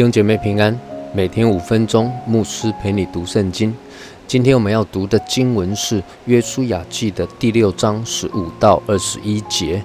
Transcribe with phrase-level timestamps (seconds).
[0.00, 0.80] 弟兄姐妹平安，
[1.12, 3.76] 每天五分钟，牧师陪你读圣经。
[4.26, 9.84] 今天我们要读的经文是《约书亚记》的第六章十五到二十一节。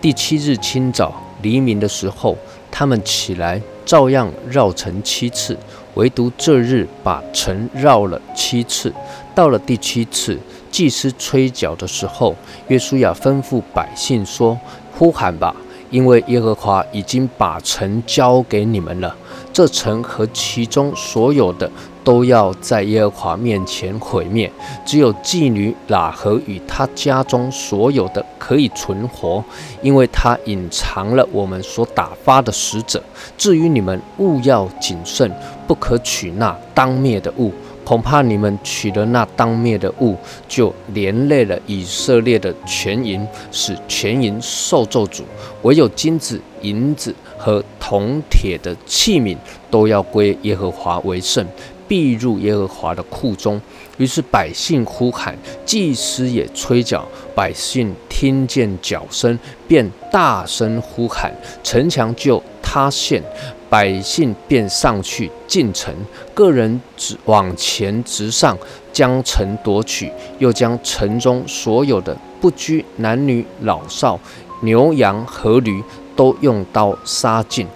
[0.00, 2.36] 第七日清早黎明的时候，
[2.72, 5.56] 他们起来，照样绕城七次，
[5.94, 8.92] 唯独这日把城绕了七次。
[9.32, 10.36] 到了第七次，
[10.72, 12.34] 祭司吹角的时候，
[12.66, 14.58] 约书亚吩咐百姓说
[14.98, 15.54] ：“呼喊吧！”
[15.92, 19.16] 因为耶和华已经把城交给你们了，
[19.56, 21.70] 这城和其中所有的
[22.04, 24.52] 都要在耶和华面前毁灭，
[24.84, 29.42] 只有妓女喇合与他家中所有的可以存活，
[29.80, 33.02] 因为他隐藏了我们所打发的使者。
[33.38, 35.32] 至于你们，务要谨慎，
[35.66, 37.50] 不可取那当灭的物。
[37.86, 40.16] 恐怕你们取了那当灭的物，
[40.48, 45.22] 就连累了以色列的全营，使全营受咒诅。
[45.62, 49.36] 唯有金子、银子和铜铁的器皿，
[49.70, 51.46] 都要归耶和华为圣，
[51.88, 53.60] 必入耶和华的库中。
[53.96, 63.22] 于是百姓呼喊，祭司也吹角，百姓听见角声，便大声呼喊，城墙就塌陷。
[63.68, 65.92] 百姓便上去进城，
[66.32, 68.56] 个人直往前直上，
[68.92, 74.20] 将城夺取，又将城中所有的不拘男女老少、
[74.62, 75.82] 牛羊和驴，
[76.14, 77.66] 都用刀杀尽。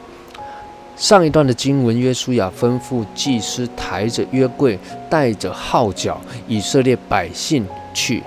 [1.01, 8.23] 上一段的经文，约书亚吩咐祭司抬着约柜，带着号角，以色列百姓去。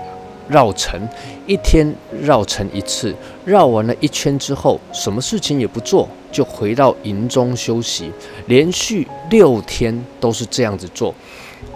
[0.48, 1.00] 绕城
[1.46, 3.14] 一天绕城一次，
[3.46, 8.10] 绕完了一圈之后，什么事情也不做，就回到营中休息。
[8.46, 11.14] 连续六天都是这样子做。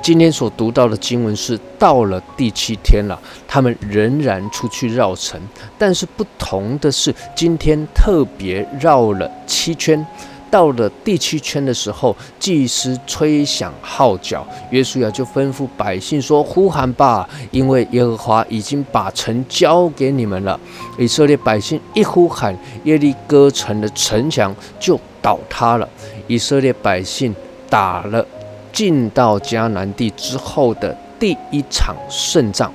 [0.02, 5.40] 今天所读到的经文是到了第七天了，他们仍然出去绕城，
[5.78, 10.04] 但是不同的是，今天特别绕了七圈。
[10.50, 20.58] 到了第七圈的时候，祭司吹响号角，约书亚就吩咐百姓说：“呼喊吧，因为耶和华已经把城交给你们了。”
[20.98, 25.88] 以色列百姓一呼喊，耶利哥城的城墙就倒塌了。
[26.26, 27.34] 以色列百姓
[27.68, 28.24] 打了
[28.72, 32.72] 进到迦南地之后的第一场胜仗。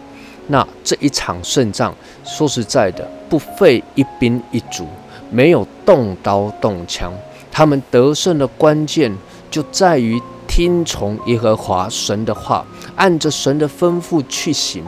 [0.48, 1.96] 那这一场胜仗，
[2.26, 4.86] 说实在的，不费一兵一卒，
[5.30, 7.12] 没有动刀动枪。
[7.54, 9.16] 他们得胜的关键
[9.52, 12.66] 就在于听从耶和华神的话，
[12.96, 14.84] 按着神的吩咐去行。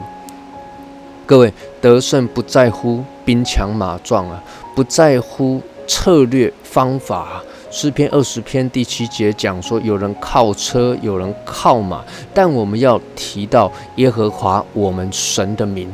[1.24, 4.42] 各位，得胜不在乎兵强马壮啊，
[4.74, 7.40] 不在乎策略方法。
[7.70, 15.88] 诗篇二十篇第七节讲说，有人靠车，有人靠马，但我们要提到耶和华我们神的名。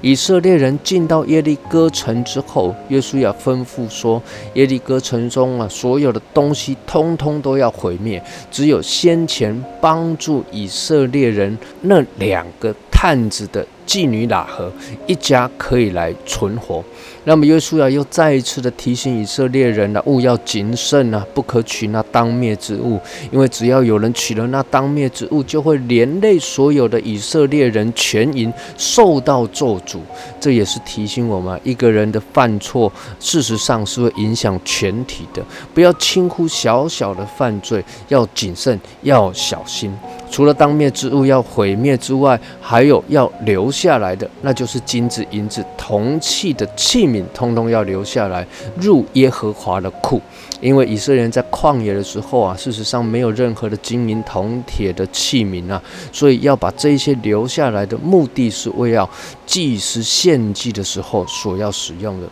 [0.00, 4.22] 以色列人进到耶利哥城之后，约书亚吩咐说
[4.54, 14.70] ：“耶利哥城中啊，所有的东西通通都要毁灭，只有先前帮助以色列人那两个探子的。”妓女喇合
[15.06, 16.84] 一家可以来存活。
[17.24, 23.00] 那么约书亚又再一次的提醒以色列人了：勿要谨慎啊，不可取那当灭之物，
[23.32, 30.00] 因为只要有人取了那当灭之物，就会连累所有的以色列人全营受到咒诅。
[30.38, 35.42] 这也是提醒我们，一个人的犯错，事实上是会影响全体的。
[35.72, 39.90] 不要轻忽小小的犯罪，要谨慎，要小心。
[40.30, 48.46] 除了当灭之物要毁灭之外，还有要留下来的，那就是金子、银子、铜器的器皿，通通要留下来
[48.76, 50.20] 入耶和华的库。
[50.60, 55.80] 因为以色列人在旷野的时候啊， 事实上没有任何的金银铜铁的器皿啊，
[56.12, 59.08] 所以要把这些留下来的目的是为要
[59.46, 62.28] 祭司献祭的时候所要使用的。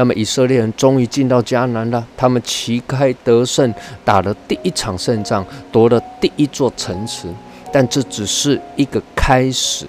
[0.00, 3.70] 那么以色列人终于进到迦南了，他们旗开得胜，
[4.02, 7.28] 打了第一场胜仗，夺了第一座城池。
[7.70, 9.84] 但这只是一个开始，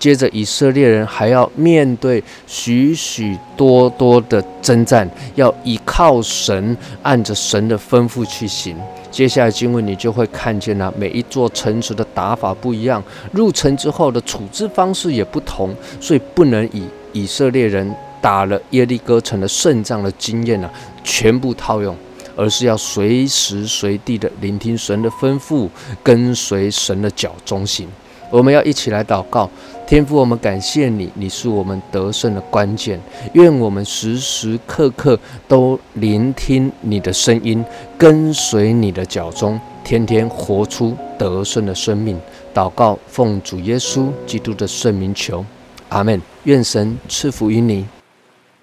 [0.00, 8.76] 接着以色列人还要面对许许多多的征战，要依靠神，按着神的吩咐去行。
[9.12, 13.00] 接下来经文你就会看见了，每一座城池的打法不一样，
[13.30, 16.82] 入城之后的处置方式也不同，所以不能以
[17.12, 17.94] 以色列人。
[18.22, 20.70] 打了耶利哥城的胜仗的经验呢，
[21.04, 21.94] 全部套用，
[22.36, 25.68] 而是要随时随地的聆听神的吩咐，
[26.02, 27.88] 跟随神的脚中行。
[28.30, 29.50] 我们要一起来祷告，
[29.86, 32.98] 天父，我们感谢你，你是我们得胜的关键。
[33.34, 37.62] 愿我们时时刻刻都聆听你的声音，
[37.98, 42.18] 跟随你的脚中，天天活出得胜的生命。
[42.54, 45.44] 祷告，奉主耶稣基督的圣名求，
[45.90, 46.18] 阿门。
[46.44, 47.86] 愿神赐福于你。